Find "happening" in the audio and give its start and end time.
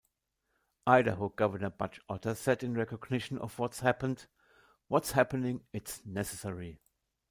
5.11-5.61